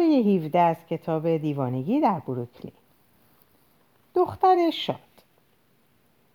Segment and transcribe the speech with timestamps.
[0.00, 2.72] شماره 17 از کتاب دیوانگی در بروکلین
[4.14, 4.96] دختر شاد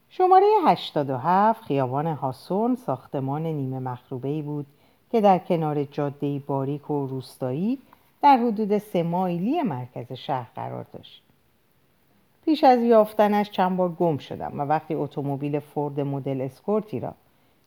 [0.10, 4.66] شماره 87 خیابان هاسون ساختمان نیمه مخروبه بود
[5.12, 7.80] که در کنار جاده باریک و روستایی
[8.22, 11.24] در حدود سه مایلی مرکز شهر قرار داشت.
[12.46, 17.14] پیش از یافتنش چند بار گم شدم و وقتی اتومبیل فورد مدل اسکورتی را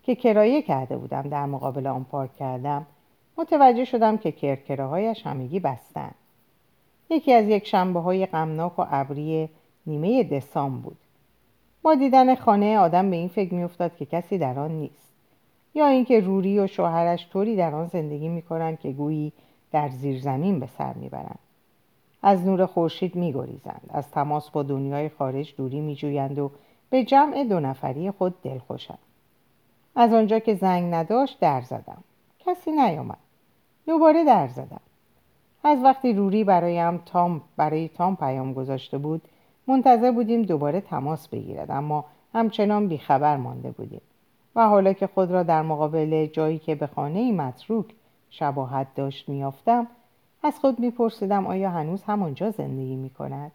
[0.02, 2.86] که کرایه کرده بودم در مقابل آن پارک کردم
[3.38, 6.10] متوجه شدم که کرکرهایش همگی بستن.
[7.10, 9.48] یکی از یک شنبه های غمناک و ابری
[9.86, 10.96] نیمه دسام بود.
[11.82, 15.08] با دیدن خانه آدم به این فکر میافتاد که کسی در آن نیست.
[15.74, 19.32] یا اینکه روری و شوهرش طوری در آن زندگی می‌کنند که گویی
[19.72, 21.38] در زیر زمین به سر می‌برند
[22.22, 23.90] از نور خورشید میگریزند.
[23.90, 26.50] از تماس با دنیای خارج دوری میجویند و
[26.90, 28.98] به جمع دو نفری خود دلخوشند.
[29.96, 32.04] از آنجا که زنگ نداشت در زدم.
[32.38, 33.27] کسی نیامد
[33.88, 34.80] دوباره در زدم.
[35.64, 39.22] از وقتی روری برایم تام برای تام پیام گذاشته بود
[39.66, 42.04] منتظر بودیم دوباره تماس بگیرد اما
[42.34, 44.00] همچنان بیخبر مانده بودیم.
[44.56, 47.86] و حالا که خود را در مقابل جایی که به خانه متروک
[48.30, 49.86] شباهت داشت میافتم
[50.42, 53.52] از خود میپرسیدم آیا هنوز همانجا زندگی می‌کند؟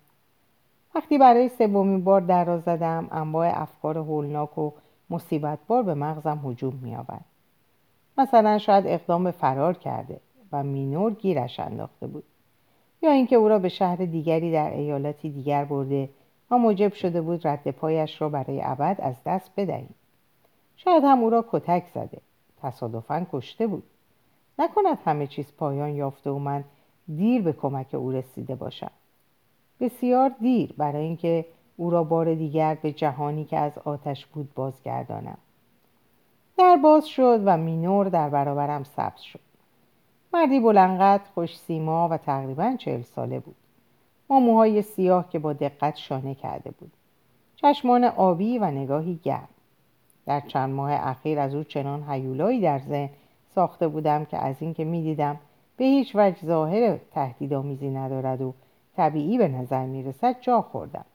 [0.95, 4.71] وقتی برای سومین بار در را زدم انواع افکار هولناک و
[5.09, 7.25] مصیبت بار به مغزم هجوم میآورد.
[8.17, 10.19] مثلا شاید اقدام به فرار کرده
[10.52, 12.23] و مینور گیرش انداخته بود.
[13.02, 16.09] یا اینکه او را به شهر دیگری در ایالتی دیگر برده
[16.52, 19.95] و موجب شده بود رد پایش را برای ابد از دست بدهیم.
[20.78, 22.22] شاید هم او را کتک زده
[22.61, 23.83] تصادفا کشته بود.
[24.59, 26.64] نکند همه چیز پایان یافته و من
[27.16, 28.92] دیر به کمک او رسیده باشم.
[29.80, 31.45] بسیار دیر برای اینکه
[31.77, 35.38] او را بار دیگر به جهانی که از آتش بود بازگردانم.
[36.57, 39.39] در باز شد و مینور در برابرم سبز شد.
[40.33, 43.55] مردی بلنقد خوش سیما و تقریبا چهل ساله بود.
[44.27, 46.91] با موهای سیاه که با دقت شانه کرده بود.
[47.55, 49.47] چشمان آبی و نگاهی گرم.
[50.25, 53.09] در چند ماه اخیر از او چنان حیولایی در ذهن
[53.55, 55.39] ساخته بودم که از اینکه می‌دیدم
[55.77, 58.53] به هیچ وجه ظاهر تهدیدآمیزی ندارد و
[58.95, 61.05] طبیعی به نظر می‌رسد جا خوردم.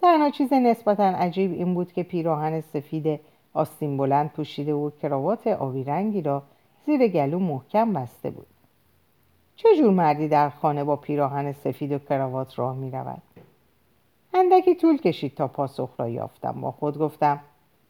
[0.00, 3.20] تنها چیز نسبتا عجیب این بود که پیراهن سفید
[3.54, 6.42] آستین بلند پوشیده و کراوات آبی رنگی را
[6.86, 8.46] زیر گلو محکم بسته بود.
[9.56, 13.22] چه جور مردی در خانه با پیراهن سفید و کراوات راه می رود؟
[14.34, 16.60] اندکی طول کشید تا پاسخ را یافتم.
[16.60, 17.40] با خود گفتم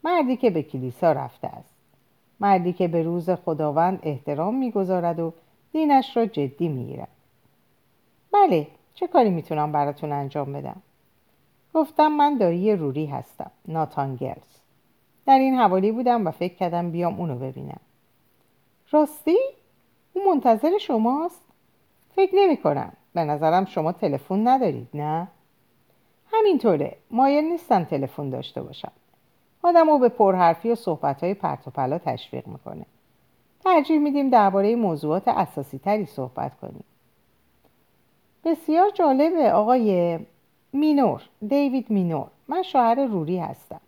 [0.04, 1.74] مردی که به کلیسا رفته است.
[2.40, 5.32] مردی که به روز خداوند احترام می‌گذارد و
[5.72, 7.08] دینش را جدی می‌گیرد
[8.32, 10.82] بله چه کاری می‌تونم براتون انجام بدم؟
[11.74, 14.61] گفتم من دایی روری هستم ناتان گرز
[15.26, 17.80] در این حوالی بودم و فکر کردم بیام اونو ببینم.
[18.90, 19.38] راستی؟
[20.12, 21.42] او منتظر شماست؟
[22.16, 22.92] فکر نمی کنم.
[23.14, 25.28] به نظرم شما تلفن ندارید نه؟
[26.32, 26.96] همینطوره.
[27.10, 28.92] مایل نیستم تلفن داشته باشم.
[29.62, 32.86] آدم او به پرحرفی و صحبت پرت و پلا تشویق می‌کنه.
[33.64, 36.84] ترجیح میدیم درباره موضوعات اساسی تری صحبت کنیم.
[38.44, 40.18] بسیار جالبه آقای
[40.72, 42.26] مینور دیوید مینور.
[42.48, 43.80] من شوهر روری هستم.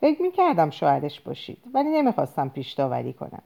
[0.00, 3.42] فکر می‌کردم شوهرش باشید ولی نمی‌خواستم پیش داوری کنم.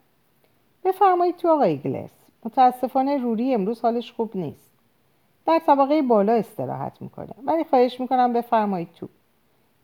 [0.85, 2.11] بفرمایید تو آقای گلس
[2.45, 4.71] متاسفانه روری امروز حالش خوب نیست.
[5.47, 9.09] در طبقه بالا استراحت می‌کنه ولی خواهش می‌کنم بفرمایید تو.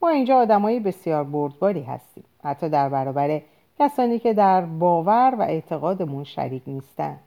[0.03, 2.25] ما اینجا آدمایی بسیار بردباری هستیم.
[2.45, 3.43] حتی در برابر
[3.79, 7.19] کسانی که در باور و اعتقادمون شریک نیستن.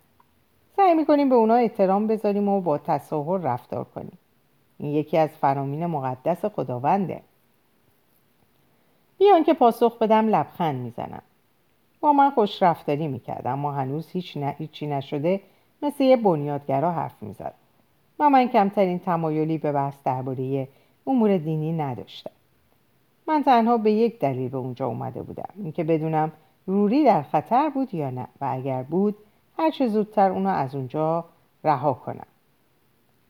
[0.76, 4.18] سعی می‌کنیم به اونا احترام بذاریم و با تصاهر رفتار کنیم.
[4.78, 7.22] این یکی از فرامین مقدس خداونده.
[9.22, 11.22] بیان که پاسخ بدم لبخند می‌زنم.
[12.00, 15.42] با من خوش رفتاری می‌کرد اما هنوز هیچ نه هیچی نشده
[15.82, 17.54] مثل یه بنیادگرا حرف می‌زد.
[18.20, 20.68] و من کمترین تمایلی به بحث درباره
[21.08, 22.32] امور دینی نداشتم.
[23.28, 25.50] من تنها به یک دلیل به اونجا اومده بودم.
[25.56, 26.32] اینکه بدونم
[26.66, 28.28] روری در خطر بود یا نه.
[28.42, 29.16] و اگر بود
[29.58, 31.26] هر چه زودتر اونو از اونجا
[31.64, 32.28] رها کنم.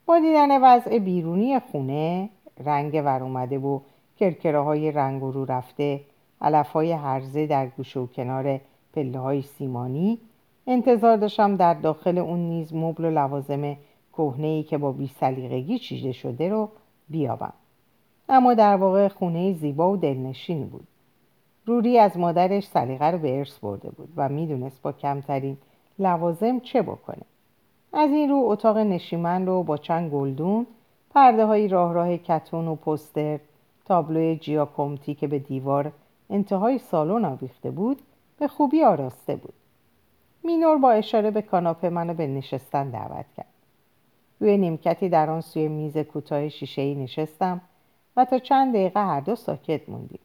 [0.05, 2.29] با دیدن وضع بیرونی خونه
[2.65, 3.79] رنگ ور اومده و
[4.21, 6.01] کرکره های رنگ رو رفته
[6.41, 8.59] علف های هرزه در گوشه و کنار
[8.93, 10.19] پله های سیمانی.
[10.67, 13.77] انتظار داشتم در داخل اون نیز مبل و لوازم
[14.13, 16.69] کهنه که با بیسلیقگی چیده شده رو
[17.09, 17.53] بیابم.
[18.29, 20.87] اما در واقع خونه زیبا و دلنشینی بود.
[21.65, 25.57] روری از مادرش سلیقه رو به ارث برده بود و می‌دونست با کمترین
[25.99, 27.23] لوازم چه بکنه.
[27.93, 30.67] از این رو اتاق نشیمن رو با چند گلدون
[31.13, 33.39] پرده های راه راه کتون و پستر
[33.85, 35.91] تابلوی جیاکومتی که به دیوار
[36.29, 38.01] انتهای سالن آویخته بود
[38.39, 39.53] به خوبی آراسته بود.
[40.43, 43.45] مینور با اشاره به کاناپه منو به نشستن دعوت کرد.
[44.39, 47.61] روی نیمکتی در آن سوی میز کوتاه شیشهای نشستم
[48.17, 50.19] و تا چند دقیقه هر دو ساکت موندیم.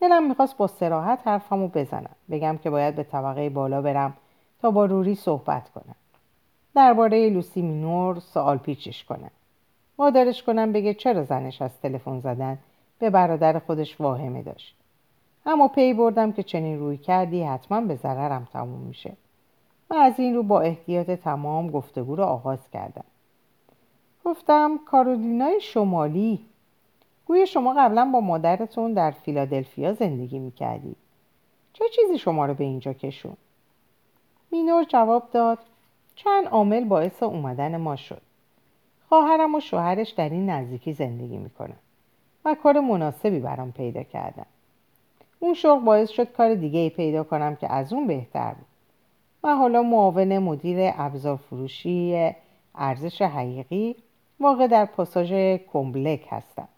[0.00, 4.16] دلم می‌خواست با صراحت حرفمو بزنم بگم که باید به طبقه بالا برم
[4.62, 5.94] تا با روری صحبت کنم.
[6.74, 9.30] درباره لوسی مینور سوال پیچش کنم.
[10.00, 12.58] وادارش کنم بگه چرا زنش از تلفن زدن؟
[12.98, 14.76] به برادر خودش واهمه داشت.
[15.46, 19.12] اما پی بردم که چنین رویکردی حتما به ضررم تموم میشه.
[19.90, 23.04] و از این رو با احتیاط تمام گفتگو رو آغاز کردم.
[24.24, 26.40] گفتم کارولینای شمالی
[27.26, 30.96] گویا شما قبلا با مادرتون در فیلادلفیا زندگی می‌کردید
[31.72, 33.36] چه چیزی شما رو به اینجا کشون؟
[34.52, 35.58] مینور جواب داد
[36.14, 38.22] چند عامل باعث اومدن ما شد.
[39.10, 41.76] خواهرم و شوهرش در این نزدیکی زندگی می‌کنن
[42.44, 44.46] و کار مناسبی برام پیدا کردن.
[45.40, 48.66] اون شغل باعث شد کار دیگه ای پیدا کنم که از اون بهتر بود
[49.44, 52.30] و حالا معاون مدیر ابزار فروشی
[52.74, 53.96] ارزش حقیقی
[54.40, 55.32] واقع در پاساژ
[55.72, 56.68] کمبلک هستم.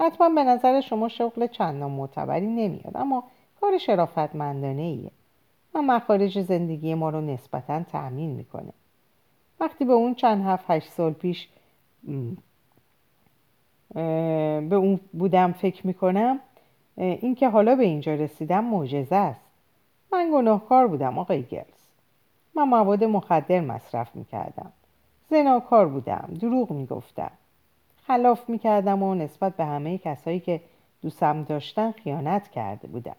[0.00, 3.24] حتما به نظر شما شغل چندان معتبری نمیاد اما
[3.60, 5.10] کار شرافتمندانه ایه
[5.74, 8.72] و مخارج زندگی ما رو نسبتا تأمین می‌کنه.
[9.60, 11.48] وقتی به اون چند هفت هشت سال پیش
[13.94, 16.40] به اون بودم فکر می‌کنم
[16.96, 19.40] اینکه حالا به اینجا رسیدم معجزه است.
[20.12, 21.64] من گناهکار بودم آقای گلز
[22.54, 24.72] من مواد مخدر مصرف می‌کردم.
[25.30, 27.30] زناکار بودم دروغ می‌گفتم.
[28.06, 30.60] خلاف می‌کردم و نسبت به همه کسایی که
[31.02, 33.16] دوستم داشتن خیانت کرده بودم.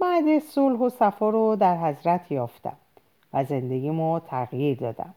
[0.00, 2.76] بعد صلح و صفا رو در حضرت یافتم
[3.32, 5.14] و زندگیمو تغییر دادم.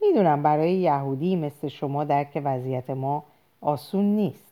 [0.00, 3.24] می‌دونم برای یهودی مثل شما درک وضعیت ما
[3.60, 4.46] آسون نیست.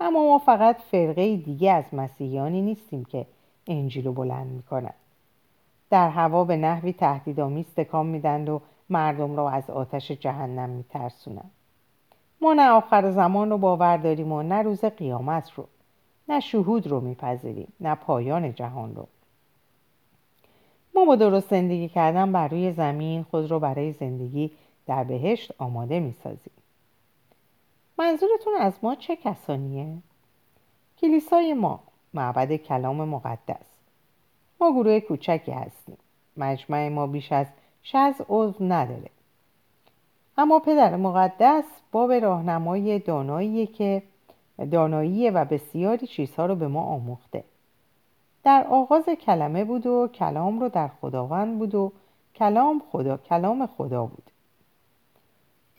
[0.00, 3.26] اما ما فقط فرقه دیگه از مسیحیانی نیستیم که
[3.66, 4.92] انجیل رو بلند می‌کنن.
[5.90, 8.60] در هوا به نحوی تهدیدآمیز تکان میدند و
[8.90, 11.50] مردم را از آتش جهنم میترسونند.
[12.40, 15.66] ما نه آخر زمان رو باور داریم و نه روز قیامت رو
[16.28, 19.06] نه شهود رو میپذیریم نه پایان جهان رو.
[20.94, 24.50] ما با درست زندگی کردن بر روی زمین خود رو برای زندگی
[24.90, 26.52] در بهشت آماده می‌سازیم.
[27.98, 29.96] منظورتون از ما چه کسانیه؟
[31.00, 31.80] کلیسای ما
[32.14, 33.66] معبد کلام مقدس.
[34.60, 35.96] ما گروه کوچکی هستیم.
[36.36, 37.46] مجمع ما بیش از
[37.82, 39.10] شز عضو نداره.
[40.38, 44.02] اما پدر مقدس باب راهنمای دانایی که
[44.70, 47.44] دانایی و بسیاری چیزها رو به ما آموخته.
[48.44, 51.92] در آغاز کلمه بود و کلام رو در خداوند بود و
[52.34, 54.29] کلام خدا کلام خدا بود.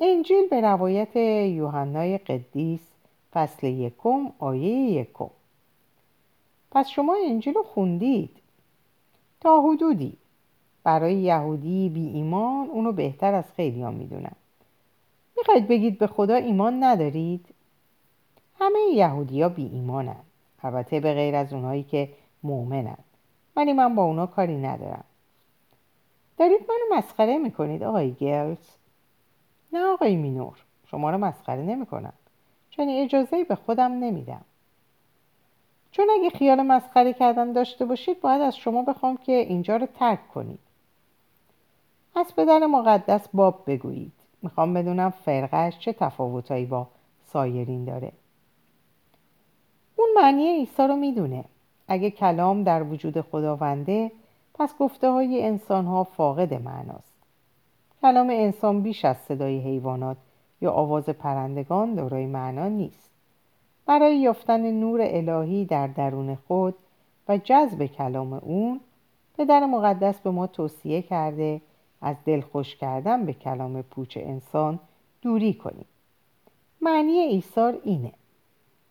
[0.04, 1.16] انجیل به روایت
[1.56, 2.80] یوحنای قدیس
[3.34, 5.30] فصل یکم آیه یکم.
[6.72, 8.30] پس شما انجیل رو خوندید؟
[9.42, 10.14] تا حدودی.
[10.84, 14.36] برای یهودی بی ایمان اونو بهتر از خیلی ها می‌دونن.
[15.38, 17.46] می‌خواید بگید به خدا ایمان ندارید؟
[18.60, 20.22] همه یهودی ها بی ایمانن.
[20.64, 22.10] البته به غیر از اونهایی که
[22.44, 22.98] مؤمنن.
[23.56, 25.04] ولی من با اونا کاری ندارم.
[26.38, 28.81] دارید منو مسخره می‌کنید آقای گلز؟
[29.74, 32.14] نه آقای مینور شما رو مسخره نمی‌کنم.
[32.70, 34.42] چون اجازه به خودم نمیدم.
[35.92, 40.28] چون اگه خیال مسخره کردن داشته باشید باید از شما بخوام که اینجا رو ترک
[40.28, 40.60] کنید.
[42.16, 44.12] از پدر مقدس باب بگویید.
[44.42, 46.88] می‌خوام بدونم فرقش چه تفاوتایی با
[47.34, 48.12] سایرین داره.
[49.96, 51.46] اون معنی عیسی رو می‌دونه.
[51.88, 54.12] اگه کلام در وجود خداونده
[54.54, 57.11] پس گفته های انسان ها فاقد معناست.
[58.02, 60.18] کلام انسان بیش از صدای حیوانات
[60.62, 63.10] یا آواز پرندگان دارای معنا نیست.
[63.86, 66.76] برای یافتن نور الهی در درون خود
[67.28, 68.80] و جذب کلام اون
[69.38, 71.62] پدر مقدس به ما توصیه کرده
[72.02, 74.80] از دلخوش کردن به کلام پوچ انسان
[75.22, 75.86] دوری کنیم.
[76.82, 78.12] معنی ایثار اینه.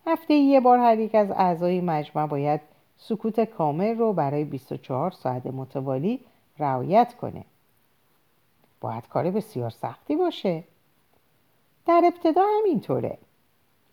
[0.06, 2.60] هفته یه بار هر یک از اعضای مجمع باید
[2.96, 6.20] سکوت کامل رو برای 24 ساعت متوالی
[6.58, 7.44] رعایت کنه.
[8.80, 10.64] باید کار بسیار سختی باشه.
[11.86, 13.18] در ابتدا همینطوره.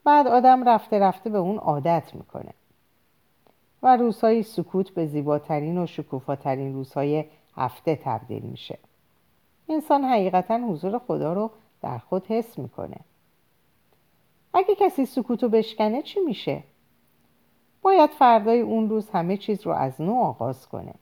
[0.04, 2.54] بعد آدم رفته رفته به اون عادت می‌کنه.
[3.84, 7.26] و روزهای سکوت به زیباترین و شکوفاترین روزهای
[7.56, 8.78] هفته تبدیل میشه.
[9.70, 11.52] انسان حقیقتا حضور خدا رو
[11.82, 12.98] در خود حس می‌کنه.
[14.54, 16.64] اگه کسی سکوتو بشکنه چی میشه؟
[17.82, 20.94] باید فردای اون روز همه چیز رو از نو آغاز کنه.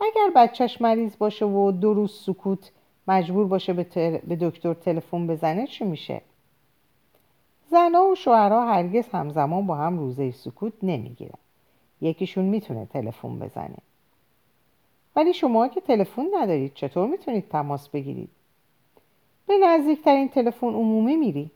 [0.00, 2.70] اگر بچهش مریض باشه و دو روز سکوت
[3.08, 6.22] مجبور باشه به, به دکتر تلفن بزنه چی میشه؟
[7.70, 11.38] زنها و شوهرها هرگز همزمان با هم روزه سکوت نمی‌گیرن.
[12.00, 13.76] یکیشون می‌تونه تلفن بزنه.
[15.16, 18.30] ولی شما که تلفن ندارید چطور می‌تونید تماس بگیرید؟
[19.46, 21.50] به نزدیکترین تلفن عمومی میری.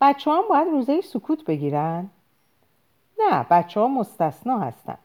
[0.00, 2.10] بچه هم باید روزه سکوت بگیرن؟
[3.18, 4.98] نه بچه ها مستثنا هستن.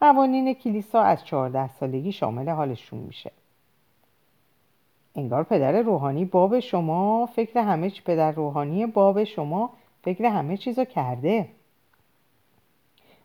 [0.00, 3.32] قوانین کلیسا از چهارده سالگی شامل حالشون میشه.
[5.16, 9.70] انگار پدر روحانی باب شما فکر همه چی پدر روحانی باب شما
[10.02, 11.48] فکر همه چیزو کرده.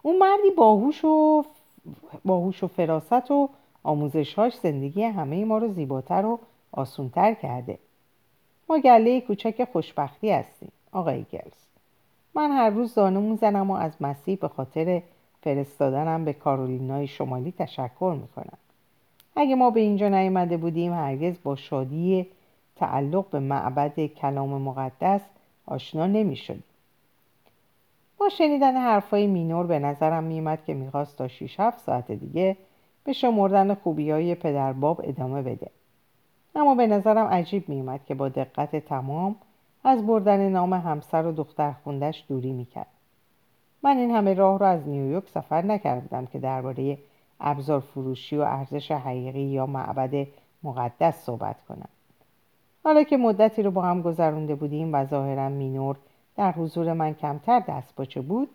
[0.02, 1.46] اون مردی باهوش و
[2.26, 3.50] باهوش و فراست و
[3.84, 6.40] آموزشهاش زندگی همه ما رو زیباتر و
[6.72, 7.80] آسونتر کرده.
[8.70, 11.62] ما گله کوچک خوشبختی هستیم آقای گلز.
[12.34, 15.02] من هر روز دانه زنم و از مسیح به خاطر
[15.44, 18.58] فرستادنم به کارولینای شمالی تشکر می‌کنم.
[19.36, 22.28] اگه ما به اینجا نیامده بودیم هرگز با شادی
[22.76, 25.22] تعلق به معبد کلام مقدس
[25.66, 26.64] آشنا نمی‌شد
[28.18, 32.58] با شنیدن حرفای مینور به نظرم میومد که می‌خواست تا 6 7 ساعت دیگه
[33.04, 35.68] به شمردن خوبی های پدر باب ادامه بده.
[36.56, 39.36] اما به نظرم عجیب میومد که با دقت تمام
[39.84, 43.01] از بردن نام همسر و دختر خوندش دوری می‌کرد.
[43.84, 46.98] من این همه راه رو از نیویورک سفر نکردم که درباره
[47.40, 50.28] ابزار فروشی و ارزش حقیقی یا معبد
[50.64, 51.90] مقدس صحبت کنم.
[52.84, 55.96] حالا که مدتی رو با هم گذرونده بودیم و ظاهرا مینور
[56.38, 58.50] در حضور من کمتر دست باچه بود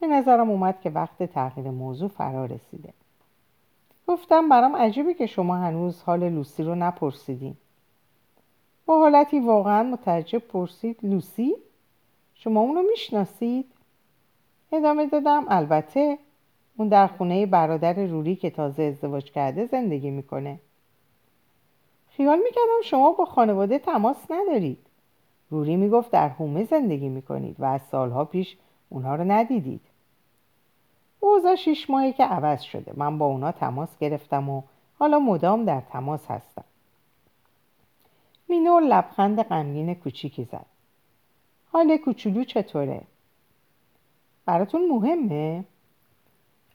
[0.00, 2.92] به نظرم اومد که وقت تغییر موضوع فرا رسیده.
[4.06, 7.56] گفتم برام عجیبه که شما هنوز حال لوسی رو نپرسیدین.
[8.86, 11.54] با حالتی واقعا متعجب پرسید لوسی؟
[12.34, 13.73] شما اونو می‌شناسید؟
[14.74, 15.44] ادامه دادم.
[15.48, 16.18] البته
[16.76, 20.60] اون در خونه برادر روری که تازه ازدواج کرده زندگی می‌کنه.
[22.08, 24.86] خیال می‌کردم شما با خانواده تماس ندارید.
[25.50, 28.56] روری می‌گفت در هومه زندگی می‌کنید و از سالها پیش
[28.88, 29.80] اونها رو ندیدید.
[31.20, 32.92] اوضاع شیش ماهی که عوض شده.
[32.96, 34.62] من با اونا تماس گرفتم و
[34.98, 36.64] حالا مدام در تماس هستم.
[38.48, 40.66] مینور لبخند غمگین کوچیکی زد.
[41.72, 43.02] حال کوچولو چطوره؟
[44.46, 45.64] براتون مهمه؟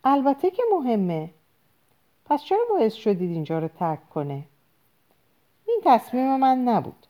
[0.04, 1.30] البته که مهمه.
[2.26, 4.44] پس چرا باعث شدید اینجا رو ترک کنه؟
[5.68, 7.08] این تصمیم من نبود.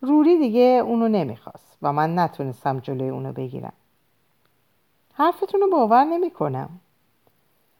[0.00, 3.72] روری دیگه اونو نمی‌خواست و من نتونستم جلوی اونو بگیرم.
[5.14, 6.70] حرفتون رو باور نمی‌کنم.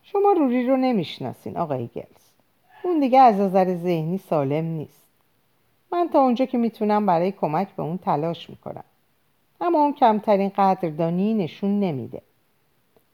[0.03, 2.33] شما روری رو نمی‌شناسین آقای گلز.
[2.83, 5.07] اون دیگه از نظر ذهنی سالم نیست.
[5.93, 8.85] من تا اونجا که می‌تونم برای کمک به اون تلاش می‌کنم.
[9.63, 12.23] اما اون کمترین قدردانی نشون نمیده.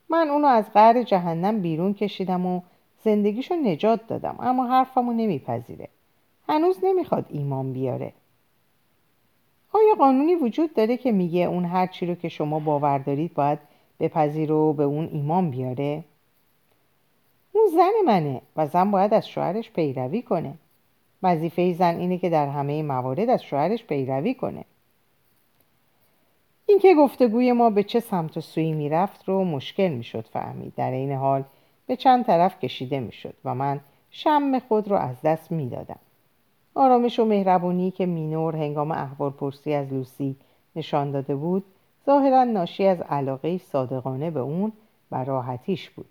[0.09, 2.61] من اونو از قهر جهنم بیرون کشیدم و
[3.05, 5.89] زندگیشو نجات دادم اما حرفمو نمیپذیره.
[6.49, 8.13] هنوز نمی‌خواد ایمان بیاره.
[9.73, 13.59] آیا قانونی وجود داره که میگه اون هر چی رو که شما باور دارید باید
[14.01, 16.05] بپذیر و به اون ایمان بیاره؟
[17.53, 20.55] اون زن منه و زن باید از شوهرش پیروی کنه.
[21.23, 24.65] وظیفه زن اینه که در همه موارد از شوهرش پیروی کنه.
[26.69, 30.73] اینکه گفتگوی ما به چه سمت و سوی می‌رفت رو مشکل می‌شد فهمید.
[30.77, 31.45] در این حال
[31.87, 35.99] به چند طرف کشیده می‌شد و من شم خود رو از دست می‌دادم.
[36.75, 40.37] آرامش و مهربونی که مینور هنگام احوال پرسی از لوسی
[40.77, 41.65] نشان داده بود
[42.07, 44.73] ظاهرا ناشی از علاقه صادقانه به اون
[45.13, 46.07] و راحتیش بود.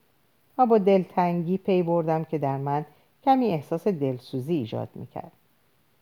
[0.57, 2.85] و با دلتنگی پی بردم که در من
[3.25, 5.31] کمی احساس دلسوزی ایجاد می‌کرد.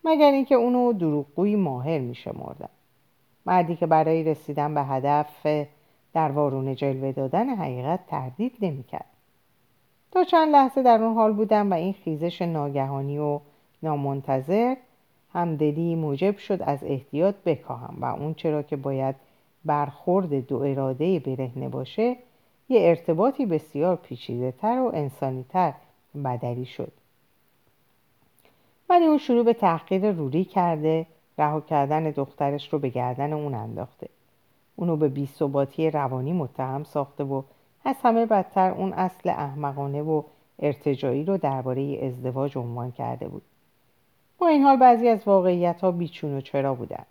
[0.03, 2.69] مگر اینکه اونو دروغگوی ماهر میشمردم.
[3.45, 5.47] مردی که برای رسیدن به هدف
[6.13, 9.05] در وارونه جلوه دادن حقیقت تردید نمی‌کرد.
[10.11, 13.39] تا چند لحظه در اون حال بودم و این خیزش ناگهانی و
[13.83, 14.75] نامنتظر
[15.33, 19.15] همدلی موجب شد از احتیاط بکاهم و اون چرا که باید
[19.65, 22.15] برخورد دو اراده برهنه باشه
[22.69, 25.73] یه ارتباطی بسیار پیچیده تر و انسانی تر
[26.25, 26.91] بدلی شد.
[28.89, 31.05] ولی اون شروع به تحقیر روری کرده
[31.37, 34.09] رها کردن دخترش رو به گردن اون انداخته.
[34.75, 37.41] اونو به بیثباتی روانی متهم ساخته و
[37.85, 40.23] از همه بدتر اون اصل احمقانه و
[40.59, 43.41] ارتجایی رو درباره ازدواج عنوان کرده بود.
[44.37, 47.05] با این حال بعضی از واقعیت ها بیچون و چرا بودن.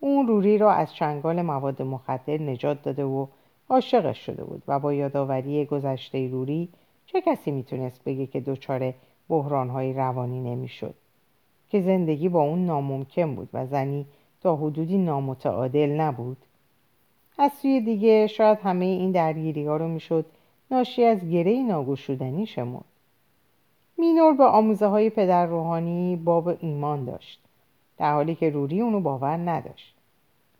[0.00, 3.26] اون روری را از چنگال مواد مخدر نجات داده و
[3.68, 6.68] عاشقش شده بود و با یادآوری گذشته روری
[7.06, 8.94] چه کسی می‌تونست بگه که دچار
[9.28, 10.94] بحرانهای روانی نمی‌شد؟
[11.72, 14.06] که زندگی با اون ناممکن بود و زنی
[14.42, 16.36] تا حدودی نامتعادل نبود.
[17.38, 20.26] از سوی دیگه شاید همه این درگیری ها رو می‌شد
[20.70, 22.84] ناشی از گره ناگشودنی شمرد.
[23.98, 27.40] مینور به آموزه های پدر روحانی باب ایمان داشت
[27.98, 29.94] در حالی که روری اونو باور نداشت.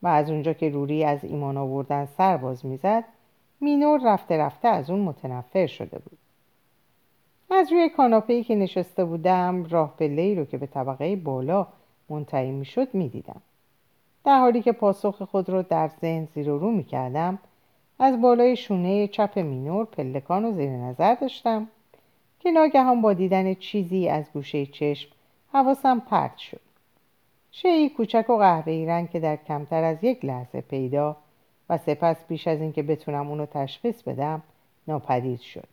[0.02, 3.04] و از اونجا که روری از ایمان آوردن سر باز می‌زد
[3.60, 6.18] مینور رفته رفته از اون متنفر شده بود.
[7.54, 11.66] از روی کاناپه‌ای که نشسته بودم راه پله‌ای رو که به طبقه بالا
[12.08, 13.40] منتهی می‌شد می‌دیدم.
[14.24, 17.38] در حالی که پاسخ خود را در ذهن زیر و رو می‌کردم
[17.98, 21.68] از بالای شونه چپ مینور پلکان و زیر نظر داشتم
[22.40, 25.10] که ناگهان با دیدن چیزی از گوشه چشم
[25.52, 26.60] حواسم پرت شد.
[27.50, 31.16] شیعی کوچک و قهوه‌ای رنگ که در کمتر از یک لحظه پیدا
[31.68, 34.42] و سپس بیش از اینکه بتونم اونو تشخیص بدم
[34.88, 35.71] ناپدید شد.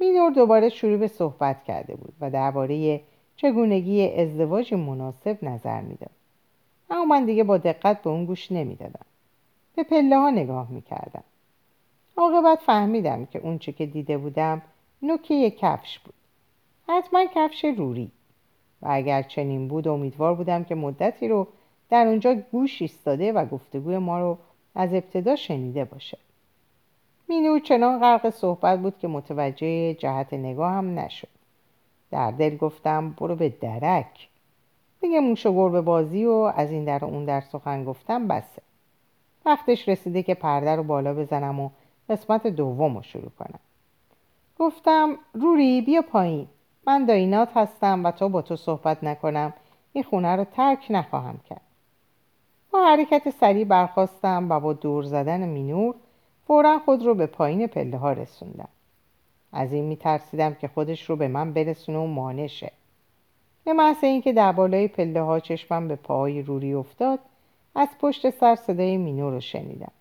[0.00, 3.00] مینور دوباره شروع به صحبت کرده بود و درباره
[3.36, 6.10] چگونگی ازدواج مناسب نظر می‌داد.
[6.90, 9.06] اما من دیگه با دقت به اون گوش نمی‌دادم.
[9.76, 11.24] به پله ها نگاه می‌کردم.
[12.16, 14.62] عاقبت فهمیدم که اون چه که دیده بودم
[15.02, 16.14] نوکه کفش بود.
[16.88, 18.10] حتما کفش روری.
[18.82, 21.46] و اگر چنین بود امیدوار بودم که مدتی رو
[21.90, 24.38] در اونجا گوش ایستاده و گفتگوی ما رو
[24.74, 26.18] از ابتدا شنیده باشه.
[27.30, 31.28] مینور چنان غرق صحبت بود که متوجه جهت نگاه هم نشد.
[32.10, 34.28] در دل گفتم برو به درک.
[35.00, 38.62] دیگه موش و گربه بازی و از این در اون در سخن گفتم بسه.
[39.46, 41.70] وقتش رسیده که پرده رو بالا بزنم و
[42.08, 43.60] قسمت دوم رو شروع کنم.
[44.58, 46.48] گفتم روری بیا پایین.
[46.86, 49.52] من داینات هستم و تو با تو صحبت نکنم
[49.92, 51.60] این خونه رو ترک نخواهم کرد.
[52.72, 55.94] با حرکت سریع برخواستم و با دور زدن مینور
[56.50, 58.68] فورا خود رو به پایین پله ها رسوندم.
[59.52, 62.72] از این میترسیدم که خودش رو به من برسونه و مانشه.
[63.64, 67.18] به محض اینکه در بالای پله ها چشمم به پاهای روری افتاد
[67.74, 69.92] از پشت سر صدای مینو رو شنیدم.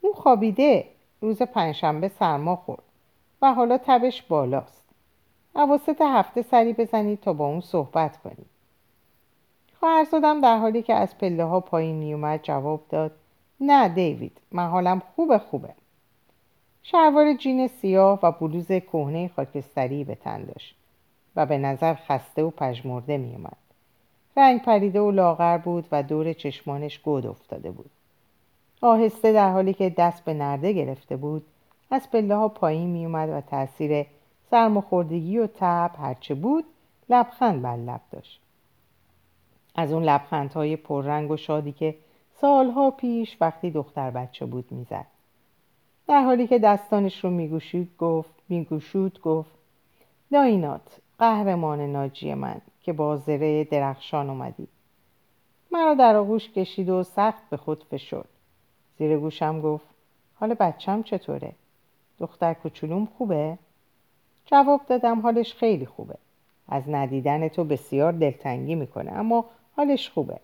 [0.00, 0.84] اون خوابیده
[1.20, 2.84] روز پنجشنبه سرما خورد
[3.42, 4.84] و حالا تبش بالاست.
[5.56, 8.46] عواسط هفته سری بزنید تا با اون صحبت کنید
[9.80, 13.12] خواهرزادم در حالی که از پله ها پایین میومد جواب داد
[13.64, 15.74] نه دیوید من حالم خوبه خوبه.
[16.82, 20.76] شلوار جین سیاه و بلوز کهنه خاکستری به تن داشت
[21.36, 23.56] و به نظر خسته و پژمرده میومد
[24.36, 27.90] رنگ پریده و لاغر بود و دور چشمانش گود افتاده بود.
[28.80, 31.46] آهسته در حالی که دست به نرده گرفته بود
[31.90, 34.06] از پله ها پایین می اومد و تاثیر
[34.50, 36.64] سرماخوردگی و تب هرچه بود
[37.08, 38.40] لبخند بر لب داشت.
[39.74, 41.94] از اون لبخندهای پررنگ و شادی که
[42.42, 45.06] سالها پیش وقتی دختر بچه بود می‌زد.
[46.08, 49.50] در حالی که دستانش رو میگوشید گفت میگوشود گفت
[50.32, 54.68] داینات قهرمان ناجی من که با زره درخشان اومدی.
[55.70, 58.28] مرا در آغوش کشید و سخت به خود فشرد
[58.98, 59.86] زیر گوشم گفت
[60.34, 61.52] حال بچم چطوره؟
[62.18, 63.58] دختر کوچولوم خوبه؟
[64.46, 66.14] جواب دادم حالش خیلی خوبه.
[66.68, 69.44] از ندیدن تو بسیار دلتنگی می‌کنه اما
[69.76, 70.40] حالش خوبه.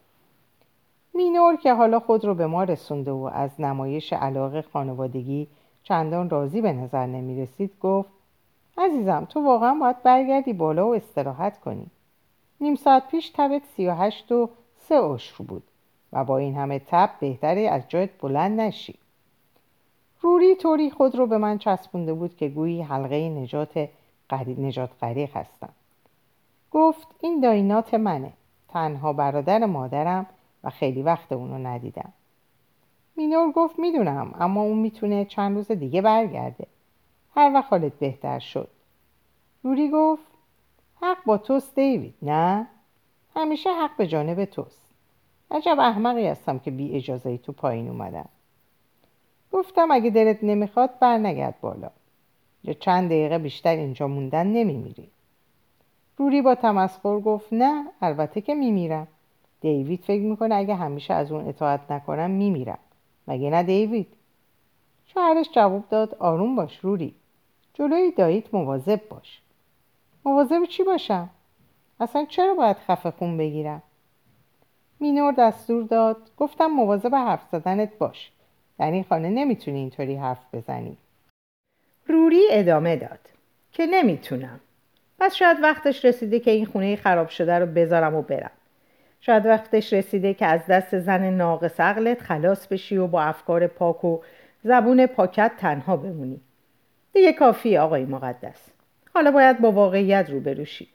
[1.19, 5.49] مینور که حالا خود رو به ما رسونده و از نمایش علاقه خانوادگی
[5.83, 8.11] چندان راضی به نظر نمی رسید گفت
[8.79, 11.87] عزیزم تو واقعا باید برگردی بالا و استراحت کنی.
[12.61, 15.63] نیم ساعت پیش تبت سی و هشت و سه عشر بود
[16.13, 18.95] و با این همه تب بهتره از جایت بلند نشی.
[20.21, 23.89] روری طوری خود رو به من چسبونده بود که گویی حلقه نجات
[24.29, 25.73] قریب نجات غریق هستم.
[26.71, 28.33] گفت این داینات منه.
[28.69, 30.27] تنها برادر مادرم
[30.65, 32.13] و خیلی وقت اونو ندیدم.
[33.17, 36.67] مینور گفت می‌دونم اما اون می‌تونه چند روز دیگه برگرده.
[37.37, 38.69] هر وقت حالت بهتر شد.
[39.63, 40.23] روری گفت
[41.01, 42.67] حق با توست دیوید نه؟
[43.37, 44.83] همیشه حق به جانب توست.
[45.51, 48.29] عجب احمقی هستم که بی اجازه تو پایین اومدم.
[49.53, 51.91] گفتم اگه دلت نمی‌خواد بر نگرد بالا.
[52.65, 55.09] یا چند دقیقه بیشتر اینجا موندن نمیمیری.
[56.17, 59.09] روری با تمسخر گفت نه البته که میمیرم.
[59.61, 62.79] دیوید فکر می‌کنه اگه همیشه از اون اطاعت نکنم میمیرم.
[63.29, 64.09] مگه نه دیوید؟
[65.07, 67.15] شوهرش جواب داد آروم باش روری.
[67.75, 69.41] جلوی داییت مواظب باش.
[70.25, 71.31] مواظب چی باشم؟
[72.01, 73.83] اصلا چرا باید خفه خون بگیرم؟
[75.01, 76.17] مینور دستور داد.
[76.37, 78.33] گفتم مواظب حرف زدنت باش.
[78.79, 80.97] در این خانه نمی‌تونی اینطوری حرف بزنی.
[82.07, 83.21] روری ادامه داد.
[83.73, 84.61] که نمی‌تونم.
[85.19, 88.51] پس شاید وقتش رسیده که این خونه خراب شده رو بذارم و برم.
[89.21, 94.05] شاید وقتش رسیده که از دست زن ناقص عقلت خلاص بشی و با افکار پاک
[94.05, 94.19] و
[94.65, 96.41] زبون پاکت تنها بمونی.
[97.13, 98.71] دیگه کافی آقای مقدس.
[99.15, 100.89] حالا باید با واقعیت روبرو شی.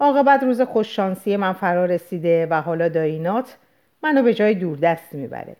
[0.00, 3.56] عاقبت روز خوششانسی من فرا رسیده و حالا داینات
[4.02, 5.56] منو به جای دوردست می‌بره.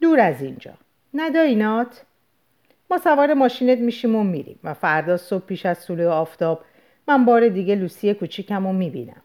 [0.00, 0.72] دور از اینجا.
[1.14, 2.04] نه داینات.
[2.90, 6.60] ما سوار ماشینت میشیم و میریم و فردا صبح پیش از طلوع آفتاب
[7.08, 9.22] من بار دیگه لوسی کوچیکم رو می‌بینم.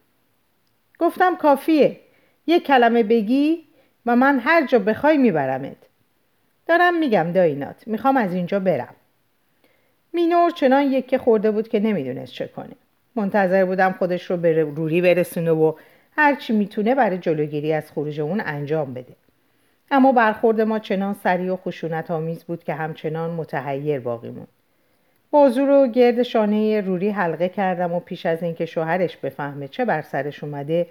[0.99, 1.99] گفتم کافیه.
[2.47, 3.63] یک کلمه بگی
[4.05, 5.75] و من هر جا بخوای میبرمت.
[6.67, 8.95] دارم میگم داینات می‌خوام از اینجا برم.
[10.13, 12.75] مینور چنان یکه خورده بود که نمی‌دونست چه کنه.
[13.15, 15.73] منتظر بودم خودش رو به روری برسونه و
[16.17, 19.15] هر چی می‌تونه برای جلوگیری از خروج اون انجام بده.
[19.91, 24.47] اما برخورد ما چنان سریع و خشونت آمیز بود که همچنان متحیر باقی موند.
[25.31, 30.01] بازو رو گرد شانه روری حلقه کردم و پیش از اینکه شوهرش بفهمه چه بر
[30.01, 30.87] سرش اومده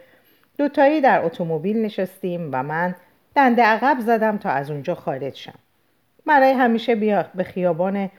[0.61, 2.94] دوتایی در اتومبیل نشستیم و من
[3.37, 5.59] دنده عقب زدم تا از اونجا خارج شم.
[6.27, 6.94] برای همیشه
[7.35, 8.11] به خیابان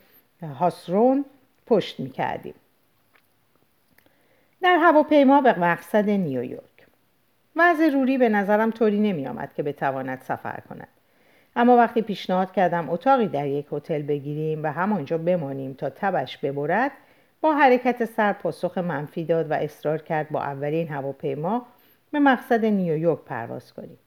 [0.60, 1.26] هاسرون
[1.68, 2.54] پشت می‌کردیم.
[4.62, 6.88] در هواپیما به مقصد نیویورک.
[7.56, 10.88] وضع روری به نظرم طوری نمی آمد که بتواند سفر کند.
[11.56, 16.92] اما وقتی پیشنهاد کردم اتاقی در یک هتل بگیریم و همانجا بمانیم تا تبش ببرد
[17.42, 21.66] با حرکت سر پاسخ منفی داد و اصرار کرد با اولین هواپیما
[22.12, 23.98] به مقصد نیویورک پرواز کنیم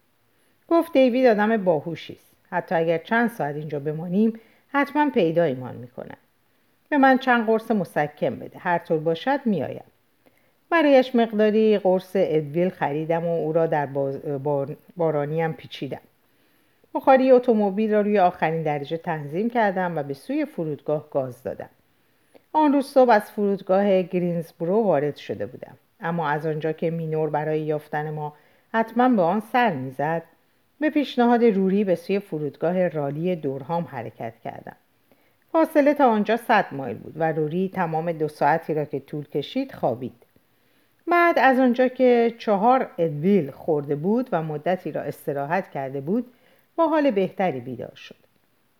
[0.68, 2.32] گفت دیوید آدم باهوشی است.
[2.50, 6.16] حتی اگر چند ساعت اینجا بمانیم حتما پیدا ایمان می‌کنن
[6.88, 8.58] به من چند قرص مسکم بده.
[8.58, 9.84] هر طور باشد میآیم.
[10.70, 13.88] برایش مقداری قرص ادویل خریدم و او را در
[14.96, 16.00] بارانیم پیچیدم.
[16.94, 21.70] بخاری اتومبیل را روی آخرین درجه تنظیم کردم و به سوی فرودگاه گاز دادم.
[22.52, 25.76] آن روز صبح از فرودگاه گرینزبرو وارد شده بودم.
[26.04, 28.34] اما از آنجا که مینور برای یافتن ما
[28.72, 30.22] حتما به آن سر می‌زد
[30.80, 34.76] به پیشنهاد روری به سوی فرودگاه رالی دورهام حرکت کردم.
[35.52, 39.72] فاصله تا آنجا صد مایل بود و روری تمام دو ساعتی را که طول کشید
[39.72, 40.22] خوابید.
[41.06, 46.26] بعد از آنجا که چهار ادویل خورده بود و مدتی را استراحت کرده بود
[46.76, 48.16] با حال بهتری بیدار شد.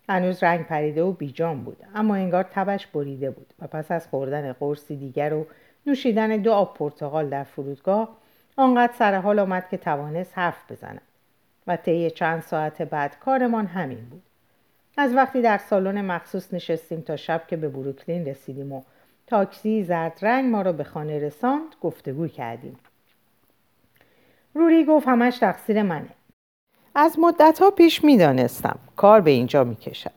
[0.08, 4.52] هنوز رنگ پریده و بیجان بود اما انگار تبش بریده بود و پس از خوردن
[4.52, 5.46] قرصی دیگر و
[5.86, 8.08] نوشیدن دو آب پرتغال در فرودگاه
[8.56, 11.00] آنقدر سر حال آمد که توانست حرف بزند
[11.66, 14.22] و طی چند ساعت بعد کارمان همین بود.
[14.96, 18.82] از وقتی در سالن مخصوص نشستیم تا شب که به بروکلین رسیدیم و
[19.26, 22.78] تاکسی زرد رنگ ما را به خانه رساند گفتگو کردیم.
[24.54, 26.08] روری گفت همش تقصیر منه.
[26.94, 30.10] از مدت ها پیش می دانستم کار به اینجا می کشد.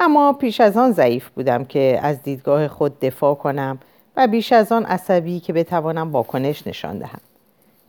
[0.00, 3.78] اما پیش از آن ضعیف بودم که از دیدگاه خود دفاع کنم
[4.16, 7.20] و بیش از آن عصبی که بتوانم واکنش نشان دهم.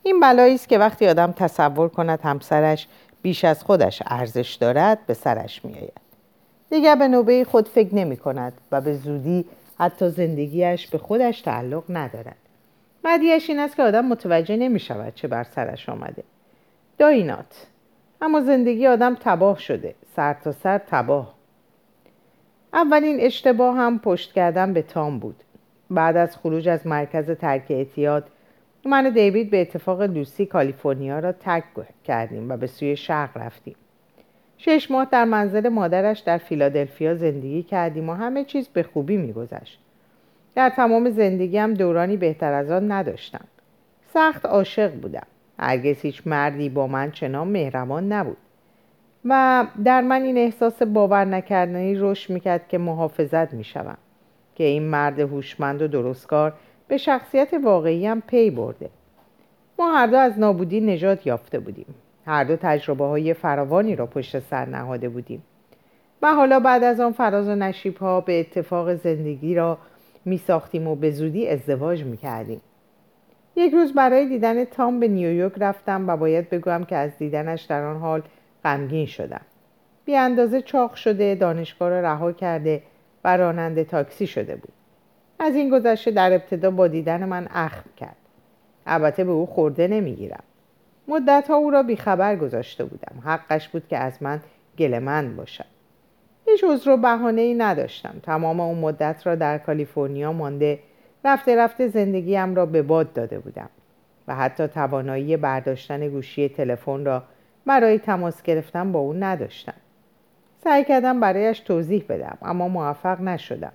[0.03, 2.88] این بلایی است که وقتی آدم تصور کند همسرش
[3.21, 5.93] بیش از خودش ارزش دارد به سرش میآید.
[6.69, 9.45] دیگر به نوبه خود فکر نمی کند و به زودی
[9.79, 12.36] حتی زندگیش به خودش تعلق ندارد.
[13.03, 16.23] مدیش این است که آدم متوجه نمی شود چه بر سرش آمده.
[16.97, 17.67] داینات.
[18.21, 19.95] اما زندگی آدم تباه شده.
[20.15, 21.33] سر تا سر تباه.
[22.73, 25.36] اولین اشتباه هم پشت کردن به تام بود.
[25.89, 28.28] بعد از خروج از مرکز ترک اعتیاد
[28.86, 31.63] من و دیوید به اتفاق لوسی کالیفرنیا را ترک
[32.04, 33.76] کردیم و به سوی شرق رفتیم.
[34.58, 39.80] شش ماه در منزل مادرش در فیلادلفیا زندگی کردیم و همه چیز به خوبی میگذشت.
[40.56, 43.46] در تمام زندگیم دورانی بهتر از آن نداشتم.
[44.13, 45.28] سخت عاشق بودم.
[45.60, 48.38] هرگز هیچ مردی با من چنان مهربان نبود.
[49.26, 53.98] و در من این احساس باور نکردنی رشد می‌کرد که محافظت می‌شوم.
[54.56, 56.54] که این مرد هوشمند و درستکار
[56.88, 58.89] به شخصیت واقعیم پی برده
[59.80, 64.39] ما هر دو از نابودی نجات یافته بودیم هر دو تجربه های فراوانی را پشت
[64.39, 65.44] سر نهاده بودیم
[66.22, 69.78] و حالا بعد از آن فراز و نشیب ها به اتفاق زندگی را
[70.26, 72.62] می ساختیم و به زودی ازدواج می کردیم.
[73.56, 77.84] یک روز برای دیدن تام به نیویورک رفتم و باید بگویم که از دیدنش در
[77.84, 78.22] آن حال
[78.63, 79.42] غمگین شدم.
[80.06, 82.82] بی اندازه چاق شده دانشگاه را رها کرده
[83.23, 84.73] و راننده تاکسی شده بود.
[85.39, 88.15] از این گذشته در ابتدا با دیدن من اخم کرد.
[88.86, 90.43] البته به او خورده نمی‌گیرم.
[91.07, 93.21] مدت ها او را بیخبر گذاشته بودم.
[93.25, 94.41] حقش بود که از من
[94.77, 95.65] گلمند باشد.
[96.45, 98.15] هیچ عذر و بهانه ای نداشتم.
[98.23, 100.79] تمام اون مدت را در کالیفرنیا مانده
[101.25, 103.69] رفته رفته زندگیم را به باد داده بودم
[104.27, 107.23] و حتی توانایی برداشتن گوشی تلفن را
[107.65, 109.73] برای تماس گرفتن با او نداشتم.
[110.63, 113.71] سعی کردم برایش توضیح بدم اما موفق نشدم.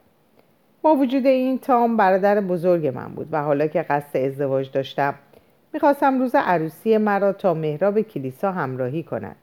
[0.83, 5.15] با وجود این تام برادر بزرگ من بود و حالا که قصد ازدواج داشتم
[5.73, 9.37] می‌خواستم روز عروسی مرا تا مهراب کلیسا همراهی کند.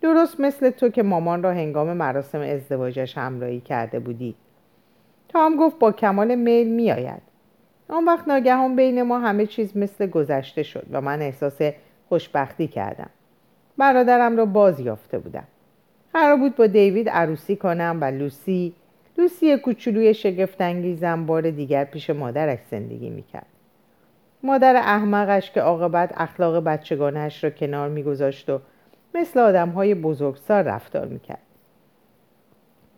[0.00, 4.34] درست مثل تو که مامان را هنگام مراسم ازدواجش همراهی کرده بودی.
[5.28, 7.22] تام گفت با کمال میل میآید.
[7.88, 11.58] آن وقت ناگهان بین ما همه چیز مثل گذشته شد و من احساس
[12.08, 13.10] خوشبختی کردم.
[13.78, 15.44] برادرم را باز یافته بودم.
[16.14, 18.72] قرار بود با دیوید عروسی کنم و لوسی
[19.18, 23.46] لوسی کوچولوی شگفتانگیزم بار دیگر پیش مادرش زندگی می‌کرد.
[24.42, 28.60] مادر احمقش که عاقبت اخلاق بچگانش را کنار میگذاشت و
[29.14, 31.42] مثل آدم های بزرگسال رفتار می‌کرد.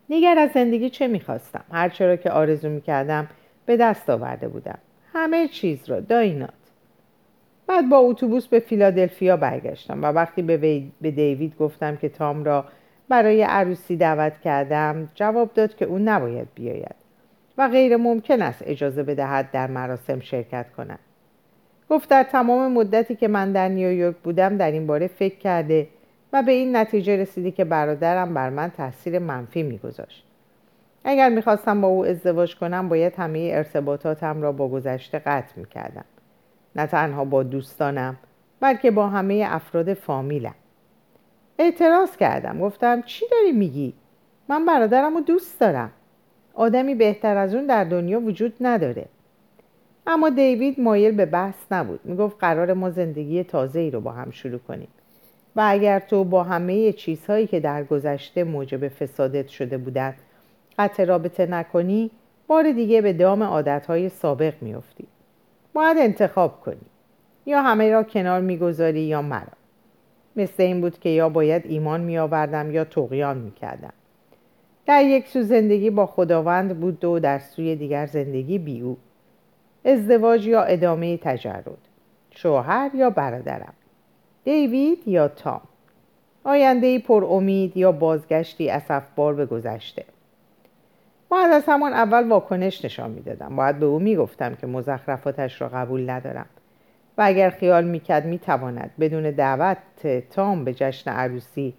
[0.07, 3.27] دیگر از زندگی چه می‌خواستم؟ هرچه را که آرزو می‌کردم
[3.65, 4.77] به دست آورده بودم.
[5.13, 6.49] همه چیز را داینات.
[7.67, 12.65] بعد با اتوبوس به فیلادلفیا برگشتم و وقتی به, به دیوید گفتم که تام را
[13.09, 15.09] برای عروسی دعوت کردم.
[15.15, 16.95] جواب داد که او نباید بیاید
[17.57, 20.99] و غیر ممکن است اجازه بدهد در مراسم شرکت کند.
[21.89, 25.87] گفت در تمام مدتی که من در نیویورک بودم در این باره فکر کرده
[26.33, 30.25] و به این نتیجه رسیدی که برادرم بر من تاثیر منفی میگذاشت.
[31.03, 36.05] اگر می‌خواستم با او ازدواج کنم باید همه ارتباطاتم را با گذشته قطع می‌کردم.
[36.75, 38.17] نه تنها با دوستانم
[38.59, 40.55] بلکه با همه افراد فامیلم.
[41.59, 42.59] اعتراض کردم.
[42.59, 43.93] گفتم چی داری میگی؟
[44.47, 45.91] من برادرم رو دوست دارم.
[46.53, 49.05] آدمی بهتر از اون در دنیا وجود نداره.
[50.07, 51.99] اما دیوید مایل به بحث نبود.
[52.03, 54.87] می‌گفت قرار ما زندگی تازه ای رو با هم شروع کنیم.
[55.55, 60.15] و اگر تو با همه چیزهایی که در گذشته موجب فسادت شده بودند
[60.79, 62.11] قطع رابطه نکنی
[62.47, 65.07] بار دیگه به دام عادتهای سابق میافتی.
[65.73, 66.85] باید انتخاب کنی.
[67.45, 69.62] یا همه را کنار می‌گذاری یا مرا.
[70.35, 73.93] مثل این بود که یا باید ایمان میآوردم یا تقیان می‌کردم.
[74.85, 78.97] در یک سو زندگی با خداوند بود و در سوی دیگر زندگی بی او.
[79.85, 81.77] ازدواج یا ادامه تجرد
[82.31, 83.73] شوهر یا برادرم
[84.43, 85.61] دیوید یا تام.
[86.43, 90.05] آینده پر امید یا بازگشتی اسفبار به گذشته.
[91.29, 93.55] باید از همان اول واکنش نشان می‌دادم.
[93.55, 96.45] باید به او می‌گفتم که مزخرفاتش را قبول ندارم.
[97.17, 99.77] و اگر خیال می‌کرد می‌تواند بدون دعوت
[100.29, 101.73] تام به جشن عروسی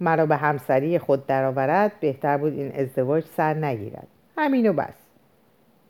[0.00, 4.06] مرا به همسری خود درآورد بهتر بود این ازدواج سر نگیرد.
[4.36, 4.94] همینو بس.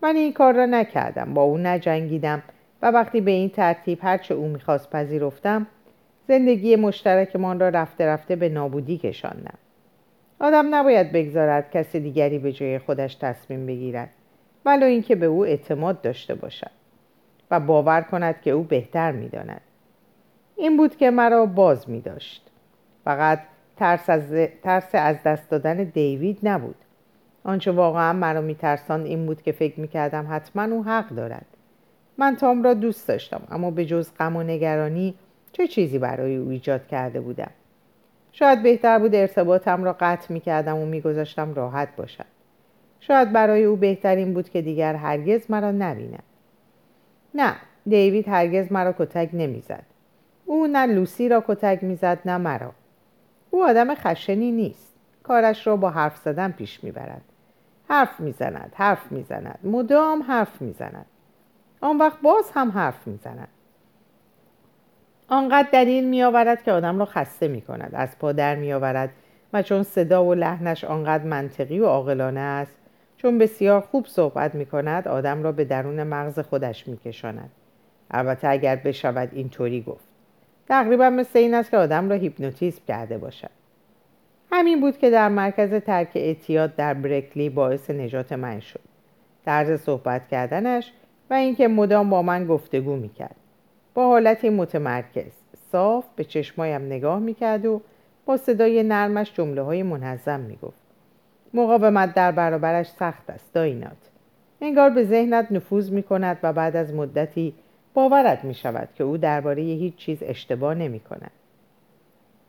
[0.03, 2.43] من این کار را نکردم با او نجنگیدم
[2.83, 5.67] و وقتی به این ترتیب هرچه او می‌خواست پذیرفتم
[6.29, 9.59] زندگی مشترکمان را رفته رفته به نابودی کشاندم.
[10.41, 14.11] آدم نباید بگذارد کسی دیگری به جای خودش تصمیم بگیرد
[14.67, 16.71] ولو اینکه به او اعتماد داشته باشد.
[17.51, 19.61] و باور کند که او بهتر می‌داند.
[20.57, 22.51] این بود که مرا باز می داشت
[23.05, 23.41] فقط
[23.77, 24.23] ترس از,
[24.63, 26.77] ترس از دست دادن دیوید نبود.
[27.45, 31.47] آنچه واقعا مرا میترساند این بود که فکر می‌کردم حتما او حق دارد.
[32.19, 35.15] من تام را دوست داشتم اما به جز غم و نگرانی
[35.53, 37.51] چه چیزی برای او ایجاد کرده بودم؟
[38.33, 42.25] شاید بهتر بود ارتباطم را قطع می‌کردم و میگذاشتم راحت باشد.
[43.01, 46.23] شاید برای او بهترین بود که دیگر هرگز مرا نبیند.
[47.35, 47.55] نه
[47.87, 49.83] دیوید هرگز مرا کتک نمی‌زد.
[50.47, 52.73] او نه لوسی را کتک می‌زد نه مرا.
[53.51, 54.95] او آدم خشنی نیست.
[55.23, 57.23] کارش را با حرف زدن پیش می‌برد.
[57.89, 59.59] حرف می‌زند حرف می‌زند.
[59.65, 61.07] مدام حرف می‌زند.
[61.81, 63.49] آن وقت باز هم حرف می‌زند.
[65.29, 69.11] آنقدر دلیل میآورد که آدم را خسته می کند از پا در میآورد
[69.53, 72.77] و چون صدا و لحنش آنقدر منطقی و عاقلانه است
[73.25, 77.51] چون بسیار خوب صحبت می کند آدم را به درون مغز خودش می کشاند.
[78.11, 80.05] البته اگر بشود اینطوری گفت.
[80.69, 83.51] تقریبا مثل این است که آدم را هیپنوتیزم کرده باشد.
[84.53, 88.81] همین بود که در مرکز ترک اعتیاد در برکلی باعث نجات من شد.
[89.45, 90.93] طرز صحبت کردنش
[91.31, 93.37] و اینکه مدام با من گفتگو می‌کرد.
[93.95, 95.33] با حالتی متمرکز
[95.73, 97.81] صاف به چشمایم نگاه می‌کرد و
[98.27, 100.84] با صدای نرمش جمله های منظم می‌گفت.
[101.55, 104.11] مقاومت در برابرش سخت است داینات.
[104.61, 107.55] انگار به ذهنت نفوذ می کند و بعد از مدتی
[107.95, 111.31] باورت می شود که او درباره هیچ چیز اشتباه نمی کند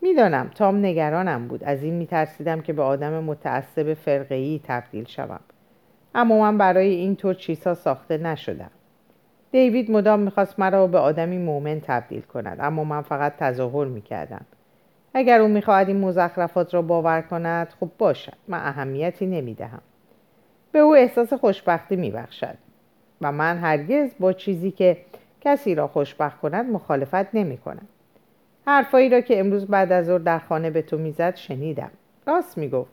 [0.01, 1.63] می‌دانم تام نگرانم بود.
[1.63, 5.39] از این میترسیدم که به آدم متعصب فرقه‌ای تبدیل شوم.
[6.15, 8.71] اما من برای این طور چیزها ساخته نشدم.
[9.51, 14.45] دیوید مدام می‌خواست مرا به آدمی مؤمن تبدیل کند اما من فقط تظاهر می‌کردم.
[15.17, 18.33] اگر او می‌خواهد این مزخرفات را باور کند خب باشد.
[18.47, 19.81] من اهمیتی نمی‌دهم.
[20.71, 22.55] به او احساس خوشبختی میبخشد.
[23.21, 24.97] و من هرگز با چیزی که
[25.41, 27.87] کسی را خوشبخت کند مخالفت نمی کنم.
[28.67, 31.91] حرفایی را که امروز بعد از ظهر در خانه به تو می‌زد شنیدم.
[32.27, 32.91] راست می‌گفت.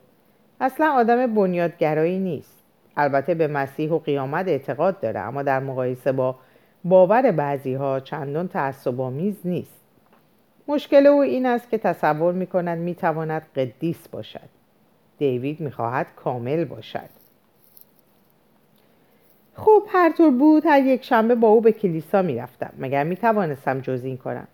[0.61, 2.63] اصلا آدم بنیادگرایی نیست.
[2.97, 6.35] البته به مسیح و قیامت اعتقاد داره اما در مقایسه با
[6.83, 9.82] باور بعضی ها چندان تعصبآمیز نیست.
[10.67, 14.49] مشکل او این است که تصور می کند می تواند قدیس باشد.
[15.17, 17.09] دیوید می خواهد کامل باشد.
[19.55, 23.15] خب هر طور بود هر یک شنبه با او به کلیسا می رفتم مگر می
[23.15, 24.47] توانستم جز این کنم؟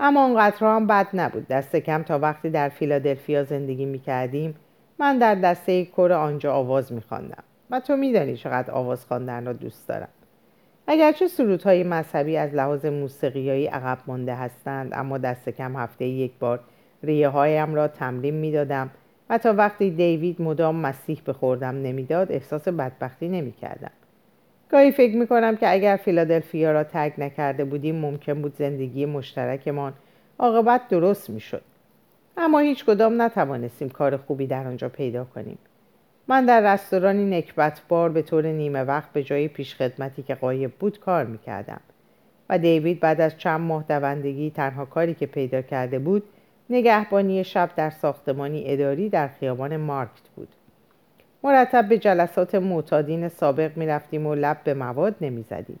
[0.00, 1.48] اما آنقدر هم بد نبود.
[1.48, 4.54] دست کم تا وقتی در فیلادلفیا زندگی می کردیم
[4.98, 9.52] من در دسته کور آنجا آواز می خواندم و تو میدانی چقدر آواز خواندن را
[9.52, 10.08] دوست دارم.
[10.92, 16.60] اگرچه سرودهای مذهبی از لحاظ موسیقیایی عقب مانده هستند اما دست کم هفته یک بار
[17.02, 18.90] ریه هایم را تمرین می‌دادم
[19.30, 23.90] و تا وقتی دیوید مدام مسیح به خوردم نمی‌داد احساس بدبختی نمی‌کردم.
[24.70, 29.92] گاهی فکر می‌کنم که اگر فیلادلفیا را ترک نکرده بودیم ممکن بود زندگی مشترکمان
[30.38, 31.62] عاقبت درست می‌شد.
[32.36, 35.58] اما هیچ کدام نتوانستیم کار خوبی در آنجا پیدا کنیم.
[36.28, 41.00] من در رستورانی نکبت بار به طور نیمه وقت به جای پیشخدمتی که قایب بود
[41.00, 41.80] کار می‌کردم.
[42.48, 46.22] و دیوید بعد از چند ماه دوندگی تنها کاری که پیدا کرده بود
[46.70, 50.48] نگهبانی شب در ساختمانی اداری در خیابان مارکت بود.
[51.44, 55.80] مرتب به جلسات معتادین سابق می‌رفتیم و لب به مواد نمی‌زدیم.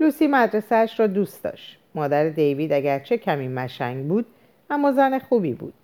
[0.00, 1.78] لوسی مدرسهش را دوست داشت.
[1.94, 4.26] مادر دیوید اگرچه کمی مشنگ بود
[4.70, 5.74] اما زن خوبی بود.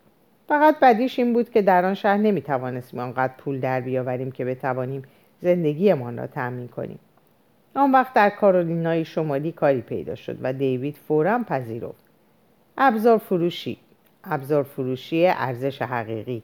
[0.49, 5.03] فقط بدیش این بود که در آن شهر نمی‌توانستیم آنقدر پول در بیاوریم که بتوانیم
[5.41, 6.99] زندگیمان را تأمین کنیم.
[7.75, 12.05] آن وقت در کارولینای شمالی کاری پیدا شد و دیوید فورا پذیرفت.
[12.79, 13.79] ابزار فروشی
[14.25, 16.43] ابزار فروشی ارزش حقیقی.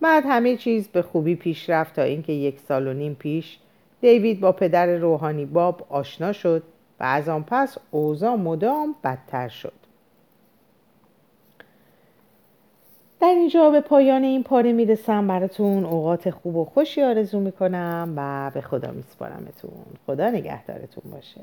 [0.00, 3.58] بعد همه چیز به خوبی پیش رفت تا اینکه یک سال و نیم پیش
[4.00, 6.62] دیوید با پدر روحانی باب آشنا شد
[7.00, 9.85] و از آن پس اوضاع مدام بدتر شد.
[13.20, 15.28] در اینجا به پایان این پاره می‌رسم.
[15.28, 19.70] براتون اوقات خوب و خوشی آرزو می‌کنم و به خدا میسپارمتون.
[20.06, 21.40] خدا نگهدارتون باشه.